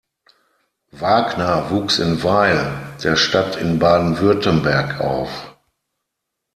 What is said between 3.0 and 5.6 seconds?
der Stadt in Baden-Württemberg auf.